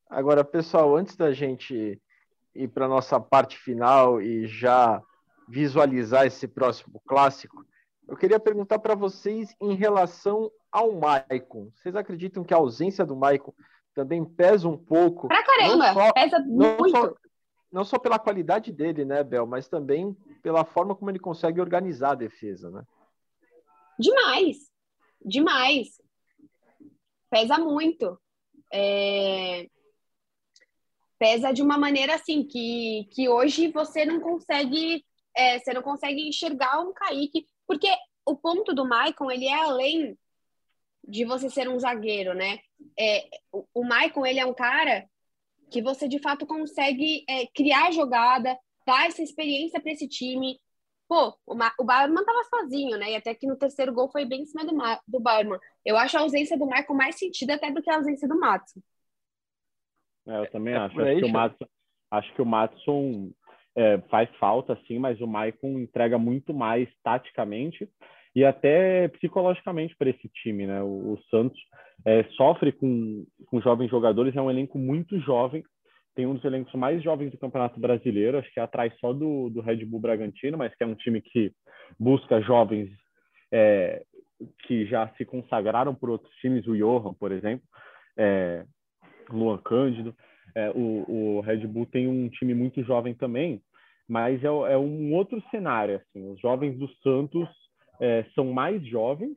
[0.09, 2.01] Agora, pessoal, antes da gente
[2.55, 5.03] ir para nossa parte final e já
[5.49, 7.67] visualizar esse próximo clássico,
[8.09, 11.71] eu queria perguntar para vocês em relação ao Maicon.
[11.75, 13.53] Vocês acreditam que a ausência do Maicon
[13.95, 15.27] também pesa um pouco?
[15.27, 16.91] Pra caramba, só, pesa muito.
[16.91, 17.15] Só,
[17.73, 22.13] não só pela qualidade dele, né, Bel, mas também pela forma como ele consegue organizar
[22.13, 22.85] a defesa, né?
[23.99, 24.71] Demais,
[25.25, 26.01] demais.
[27.31, 28.19] Pesa muito.
[28.73, 29.69] É...
[31.19, 35.05] Pesa de uma maneira assim que, que hoje você não consegue
[35.37, 37.89] é, você não consegue enxergar um Kaique, porque
[38.25, 40.19] o ponto do Maicon ele é além
[41.07, 42.59] de você ser um zagueiro, né?
[42.99, 45.07] É, o, o Maicon ele é um cara
[45.71, 50.59] que você de fato consegue é, criar jogada, dar essa experiência para esse time.
[51.09, 53.13] Pô, o, Ma o Barman tava sozinho, né?
[53.13, 54.73] E até que no terceiro gol foi bem em cima do,
[55.07, 55.59] do Barman.
[55.85, 58.81] Eu acho a ausência do Marco mais sentido até do que a ausência do Matson.
[60.27, 61.01] É, eu também é, acho.
[61.01, 61.67] Acho que, o Matson,
[62.11, 63.33] acho que o Matson
[63.77, 67.89] é, faz falta, sim, mas o Maicon entrega muito mais taticamente
[68.37, 70.83] e até psicologicamente para esse time, né?
[70.83, 71.59] O, o Santos
[72.05, 75.65] é, sofre com, com jovens jogadores, é um elenco muito jovem,
[76.15, 79.49] tem um dos elencos mais jovens do Campeonato Brasileiro, acho que é atrás só do,
[79.49, 81.51] do Red Bull Bragantino, mas que é um time que
[81.99, 82.91] busca jovens
[83.51, 84.03] é,
[84.67, 87.65] que já se consagraram por outros times, o Johan, por exemplo,
[88.19, 88.67] é,
[89.31, 90.15] Luan Cândido.
[90.55, 93.63] É, o, o Red Bull tem um time muito jovem também,
[94.07, 95.97] mas é, é um outro cenário.
[95.97, 97.49] Assim, os jovens do Santos
[98.01, 99.37] é, são mais jovens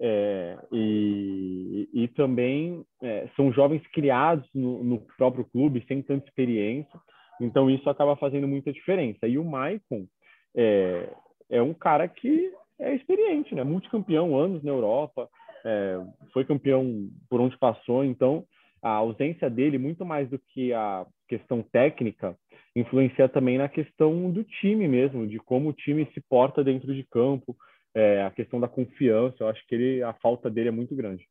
[0.00, 7.00] é, e, e, também é, são jovens criados no, no, próprio clube, sem tanta experiência.
[7.40, 9.26] Então, isso acaba fazendo muita diferença.
[9.26, 10.06] E o Maicon
[10.54, 11.08] é,
[11.50, 13.64] é um cara que é experiente, né?
[13.64, 15.28] Multicampeão, anos na Europa,
[15.64, 15.98] é,
[16.32, 18.04] foi campeão por onde passou.
[18.04, 18.44] Então,
[18.82, 22.36] a ausência dele, muito mais do que a questão técnica,
[22.74, 27.02] influencia também na questão do time mesmo, de como o time se porta dentro de
[27.04, 27.56] campo,
[27.96, 29.36] é, a questão da confiança.
[29.40, 31.26] Eu acho que ele, a falta dele é muito grande.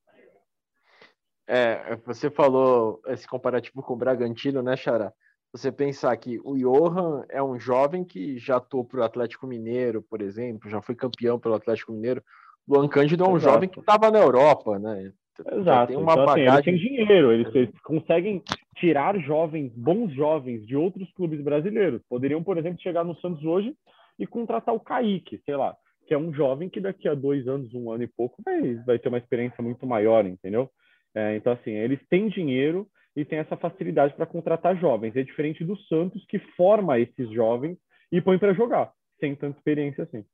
[1.48, 5.14] É, você falou esse comparativo com o Bragantino, né, Xará?
[5.52, 10.02] Você pensar que o Johan é um jovem que já atuou para o Atlético Mineiro,
[10.02, 12.22] por exemplo, já foi campeão pelo Atlético Mineiro.
[12.68, 13.54] Luan Cândido é um Exato.
[13.54, 15.14] jovem que estava na Europa, né?
[15.52, 15.94] Exato.
[15.94, 16.48] Tem uma então, bagagem...
[16.48, 18.42] assim, eles têm dinheiro, eles, eles, conseguem
[18.76, 22.02] tirar jovens, bons jovens, de outros clubes brasileiros.
[22.10, 23.76] Poderiam, por exemplo, chegar no Santos hoje
[24.18, 27.74] e contratar o Kaique, sei lá, que é um jovem que daqui a dois anos,
[27.74, 30.70] um ano e pouco, vai, vai ter uma experiência muito maior, entendeu?
[31.14, 35.16] É, então, assim, eles têm dinheiro e têm essa facilidade para contratar jovens.
[35.16, 37.78] É diferente do Santos, que forma esses jovens
[38.12, 40.26] e põe para jogar, sem tanta experiência assim.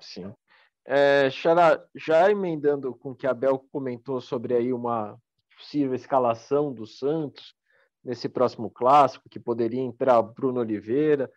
[0.00, 0.32] Sim.
[0.84, 5.16] É, Xará, já emendando com o que a Bel comentou sobre aí uma
[5.56, 7.54] possível escalação do Santos
[8.02, 11.30] nesse próximo clássico, que poderia entrar Bruno Oliveira,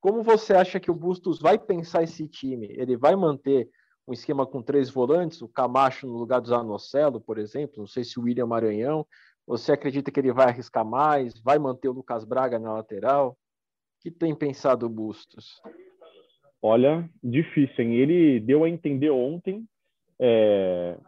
[0.00, 2.68] como você acha que o Bustos vai pensar esse time?
[2.70, 3.68] Ele vai manter
[4.08, 8.02] um esquema com três volantes, o Camacho no lugar do Zanocelo, por exemplo, não sei
[8.02, 9.06] se o William Maranhão.
[9.46, 11.40] Você acredita que ele vai arriscar mais?
[11.42, 13.30] Vai manter o Lucas Braga na lateral?
[13.30, 15.60] O que tem pensado o Bustos?
[16.62, 17.94] Olha, difícil, hein?
[17.94, 19.66] Ele deu a entender ontem,
[20.18, 20.98] é,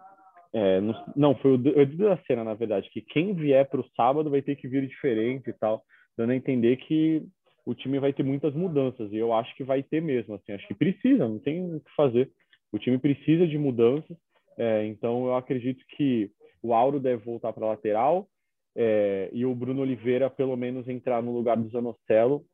[0.52, 0.80] é,
[1.16, 4.42] não, foi o Edu da cena, na verdade, que quem vier para o sábado vai
[4.42, 5.82] ter que vir diferente e tal,
[6.16, 7.22] dando a entender que
[7.64, 9.12] o time vai ter muitas mudanças.
[9.12, 10.34] E eu acho que vai ter mesmo.
[10.34, 12.30] Assim, acho que precisa, não tem o que fazer.
[12.72, 14.16] O time precisa de mudanças.
[14.58, 16.30] É, então eu acredito que
[16.62, 18.28] o Auro deve voltar para lateral
[18.76, 22.44] é, e o Bruno Oliveira pelo menos entrar no lugar do Zanocelo.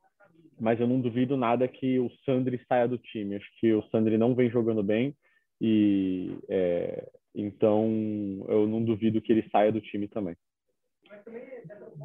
[0.60, 3.36] Mas eu não duvido nada que o Sandri saia do time.
[3.36, 5.14] Acho que o Sandri não vem jogando bem
[5.60, 10.36] e é, então eu não duvido que ele saia do time também.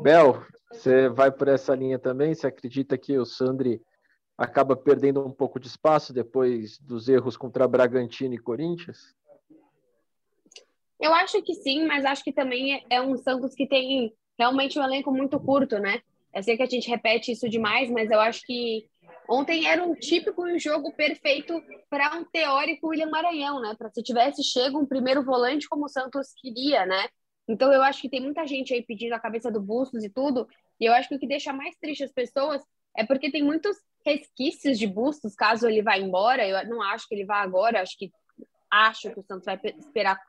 [0.01, 2.33] Bel, você vai por essa linha também?
[2.33, 3.81] Você acredita que o Sandri
[4.37, 9.15] acaba perdendo um pouco de espaço depois dos erros contra Bragantino e Corinthians?
[10.99, 14.83] Eu acho que sim, mas acho que também é um Santos que tem realmente um
[14.83, 16.01] elenco muito curto, né?
[16.33, 18.89] Eu sei que a gente repete isso demais, mas eu acho que
[19.29, 23.75] ontem era um típico jogo perfeito para um teórico William Maranhão, né?
[23.77, 27.07] Para se tivesse chego um primeiro volante como o Santos queria, né?
[27.47, 30.47] Então eu acho que tem muita gente aí pedindo a cabeça do Bustos e tudo,
[30.79, 32.61] e eu acho que o que deixa mais triste as pessoas
[32.95, 33.75] é porque tem muitos
[34.05, 36.47] resquícios de Bustos caso ele vá embora.
[36.47, 38.11] Eu não acho que ele vá agora, acho que
[38.69, 40.19] acho que o Santos vai esperar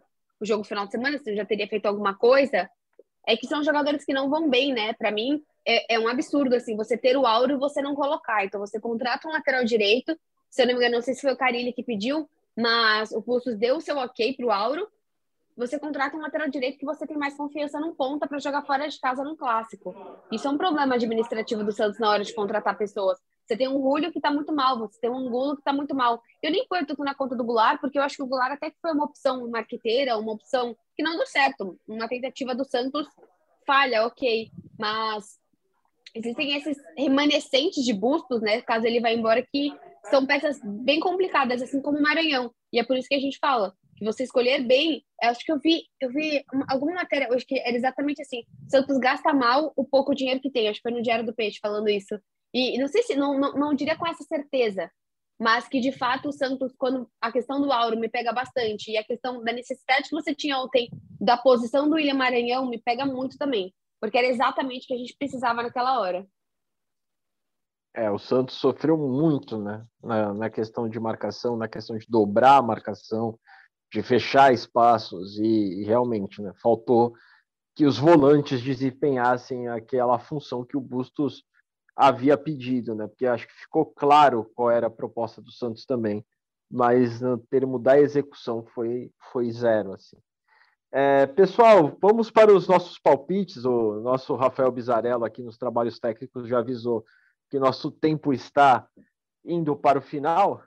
[0.40, 2.68] o jogo final de semana, se já teria feito alguma coisa.
[3.26, 4.92] É que são jogadores que não vão bem, né?
[4.94, 8.44] Para mim é, é, um absurdo assim, você ter o Auro e você não colocar.
[8.44, 10.18] Então você contrata um lateral direito,
[10.50, 13.20] se eu não me engano, não sei se foi o Carilli que pediu, mas o
[13.20, 14.86] Bustos deu o seu ok para o Auro
[15.56, 18.88] você contrata um lateral direito que você tem mais confiança num ponta para jogar fora
[18.88, 19.94] de casa num clássico.
[20.32, 23.18] Isso é um problema administrativo do Santos na hora de contratar pessoas.
[23.46, 25.94] Você tem um Julio que está muito mal, você tem um Angulo que está muito
[25.94, 26.20] mal.
[26.42, 28.72] Eu nem ponho tudo na conta do Goulart, porque eu acho que o Goulart até
[28.80, 31.78] foi uma opção marqueteira, uma opção que não deu certo.
[31.86, 33.06] Uma tentativa do Santos
[33.66, 34.50] falha, ok.
[34.78, 35.38] Mas
[36.14, 38.62] existem esses remanescentes de bustos, né?
[38.62, 39.72] Caso ele vá embora, que
[40.04, 42.50] são peças bem complicadas, assim como o Maranhão.
[42.72, 45.58] E é por isso que a gente fala, que você escolher bem, acho que eu
[45.58, 50.14] vi, eu vi alguma matéria hoje que era exatamente assim, Santos gasta mal o pouco
[50.14, 52.18] dinheiro que tem, acho que foi no Diário do Peixe falando isso.
[52.52, 54.90] E não sei se, não, não, não diria com essa certeza,
[55.40, 58.96] mas que de fato o Santos, quando a questão do Auro me pega bastante, e
[58.96, 60.88] a questão da necessidade que você tinha ontem
[61.20, 64.98] da posição do William Maranhão me pega muito também, porque era exatamente o que a
[64.98, 66.26] gente precisava naquela hora.
[67.96, 72.56] É, o Santos sofreu muito, né, na, na questão de marcação, na questão de dobrar
[72.56, 73.38] a marcação,
[73.94, 77.14] de fechar espaços e, e realmente né, faltou
[77.76, 81.44] que os volantes desempenhassem aquela função que o Bustos
[81.94, 83.06] havia pedido, né?
[83.06, 86.26] Porque acho que ficou claro qual era a proposta do Santos também,
[86.68, 90.16] mas no termo da execução foi foi zero assim.
[90.90, 93.64] É, pessoal, vamos para os nossos palpites.
[93.64, 97.04] O nosso Rafael Bizarello aqui nos trabalhos técnicos já avisou
[97.48, 98.88] que nosso tempo está
[99.44, 100.64] indo para o final.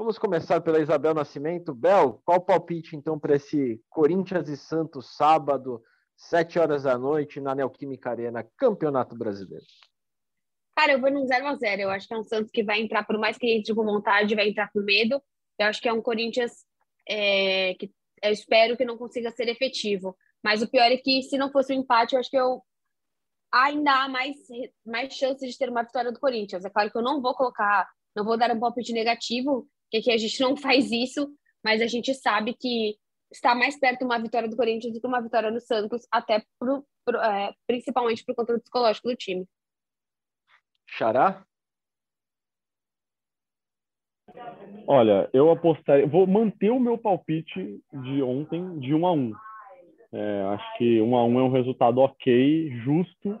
[0.00, 1.74] Vamos começar pela Isabel Nascimento.
[1.74, 5.82] Bel, qual o palpite então para esse Corinthians e Santos sábado,
[6.16, 9.62] sete horas da noite, na Neoquímica Arena, Campeonato Brasileiro?
[10.74, 12.80] Cara, eu vou no 0 a 0 Eu acho que é um Santos que vai
[12.80, 15.22] entrar, por mais que entre com vontade, vai entrar com medo.
[15.58, 16.64] Eu acho que é um Corinthians
[17.06, 20.16] é, que eu espero que não consiga ser efetivo.
[20.42, 22.62] Mas o pior é que se não fosse o um empate, eu acho que eu
[23.52, 24.34] ainda há mais,
[24.82, 26.64] mais chances de ter uma vitória do Corinthians.
[26.64, 27.86] É claro que eu não vou colocar,
[28.16, 31.28] não vou dar um palpite negativo, que aqui a gente não faz isso,
[31.64, 32.96] mas a gente sabe que
[33.32, 36.84] está mais perto uma vitória do Corinthians do que uma vitória do Santos, até pro,
[37.04, 39.46] pro, é, principalmente por conta do psicológico do time.
[40.88, 41.44] Xará?
[44.86, 49.32] Olha, eu apostaria, vou manter o meu palpite de ontem de 1 a 1.
[50.12, 53.40] É, acho que 1 a 1 é um resultado ok, justo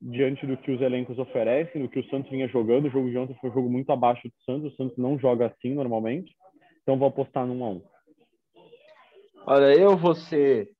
[0.00, 2.86] diante do que os elencos oferecem, do que o Santos vinha jogando.
[2.86, 4.72] O jogo de ontem foi um jogo muito abaixo do Santos.
[4.72, 6.34] O Santos não joga assim normalmente.
[6.82, 7.82] Então vou apostar no 1 a 1.
[9.46, 10.70] Olha, eu vou ser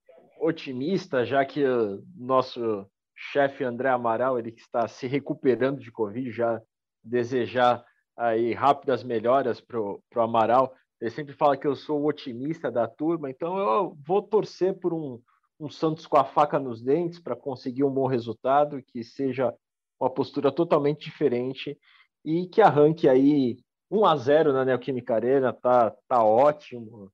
[0.40, 2.86] otimista, já que o nosso
[3.32, 6.60] chefe André Amaral, ele está se recuperando de Covid, já
[7.02, 7.84] desejar
[8.16, 10.72] aí rápidas melhoras para o Amaral.
[11.00, 14.92] Ele sempre fala que eu sou o otimista da turma, então eu vou torcer por
[14.92, 15.20] um,
[15.58, 19.54] um Santos com a faca nos dentes para conseguir um bom resultado, que seja
[19.98, 21.76] uma postura totalmente diferente
[22.24, 23.58] e que arranque aí
[23.90, 27.10] 1 a 0 na Neoquímica Arena, tá, tá ótimo.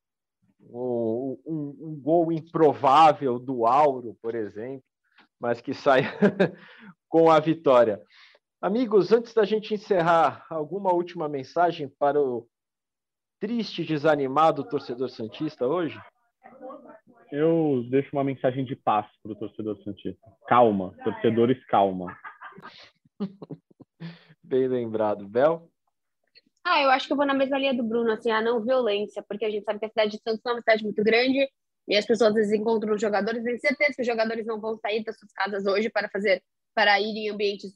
[0.60, 4.84] Um, um, um gol improvável do Auro, por exemplo,
[5.38, 6.08] mas que saia
[7.08, 8.02] com a vitória.
[8.60, 12.48] Amigos, antes da gente encerrar, alguma última mensagem para o
[13.38, 16.00] triste desanimado torcedor Santista hoje?
[17.36, 20.24] Eu deixo uma mensagem de paz para o torcedor Santista.
[20.46, 22.16] Calma, torcedores, calma.
[24.40, 25.26] Bem lembrado.
[25.26, 25.68] Bel?
[26.64, 29.20] Ah, eu acho que eu vou na mesma linha do Bruno, assim, a não violência,
[29.28, 31.48] porque a gente sabe que a cidade de Santos é uma cidade muito grande
[31.88, 34.76] e as pessoas às vezes encontram os jogadores, tenho certeza que os jogadores não vão
[34.76, 36.40] sair das suas casas hoje para fazer,
[36.72, 37.72] para ir em ambientes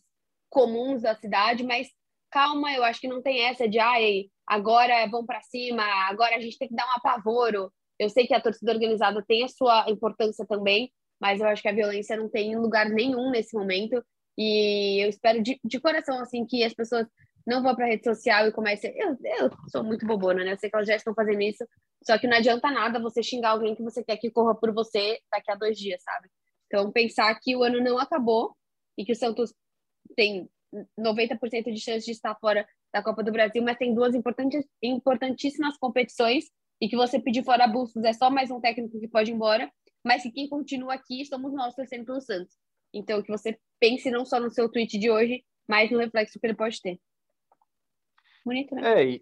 [0.48, 1.88] comuns da cidade, mas
[2.30, 6.40] calma, eu acho que não tem essa de, ai, agora vão para cima, agora a
[6.40, 7.72] gente tem que dar um apavoro.
[7.98, 11.68] Eu sei que a torcida organizada tem a sua importância também, mas eu acho que
[11.68, 14.02] a violência não tem lugar nenhum nesse momento.
[14.37, 17.06] E eu espero de, de coração, assim, que as pessoas
[17.46, 18.94] não vão para rede social e comecem.
[18.96, 20.52] Eu, eu sou muito bobona, né?
[20.52, 21.66] Eu sei que elas já estão fazendo isso,
[22.04, 25.18] só que não adianta nada você xingar alguém que você quer que corra por você
[25.32, 26.28] daqui a dois dias, sabe?
[26.66, 28.54] Então, pensar que o ano não acabou
[28.96, 29.52] e que o Santos
[30.14, 30.48] tem
[30.98, 35.76] 90% de chance de estar fora da Copa do Brasil, mas tem duas importantes, importantíssimas
[35.78, 36.44] competições
[36.80, 39.70] e que você pedir fora Bustos é só mais um técnico que pode ir embora,
[40.04, 42.56] mas que quem continua aqui somos nós torcendo pelo Santos.
[42.92, 46.46] Então, que você pense não só no seu tweet de hoje, mas no reflexo que
[46.46, 46.98] ele pode ter.
[48.44, 49.14] Bonito, né?
[49.14, 49.20] É,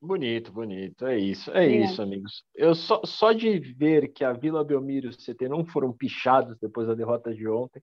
[0.00, 1.06] bonito, bonito.
[1.06, 1.84] É isso, é, é.
[1.84, 2.44] isso, amigos.
[2.54, 6.56] Eu só, só de ver que a Vila Belmiro e o CT não foram pichados
[6.60, 7.82] depois da derrota de ontem,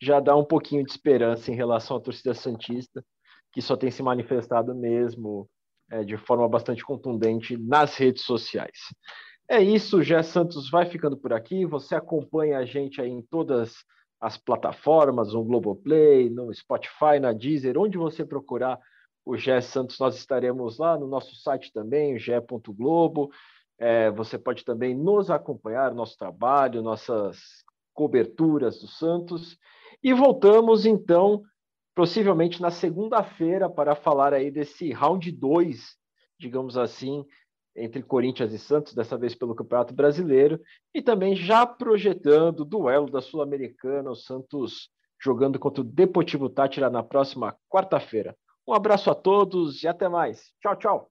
[0.00, 3.02] já dá um pouquinho de esperança em relação à torcida Santista,
[3.52, 5.48] que só tem se manifestado mesmo
[5.90, 8.78] é, de forma bastante contundente nas redes sociais.
[9.48, 11.64] É isso, Gé Santos vai ficando por aqui.
[11.64, 13.74] Você acompanha a gente aí em todas
[14.20, 18.78] as plataformas, no Globoplay, no Spotify, na Deezer, onde você procurar
[19.24, 23.30] o Gé Santos, nós estaremos lá no nosso site também, gé.globo.
[23.78, 27.38] É, você pode também nos acompanhar, nosso trabalho, nossas
[27.92, 29.58] coberturas do Santos.
[30.02, 31.42] E voltamos então,
[31.96, 35.96] possivelmente na segunda-feira, para falar aí desse round 2,
[36.38, 37.24] digamos assim,
[37.74, 40.60] entre Corinthians e Santos, dessa vez pelo Campeonato Brasileiro,
[40.94, 46.90] e também já projetando o duelo da Sul-Americana, o Santos jogando contra o Deportivo Tátira
[46.90, 48.36] na próxima quarta-feira.
[48.68, 50.52] Um abraço a todos e até mais.
[50.60, 51.10] Tchau, tchau.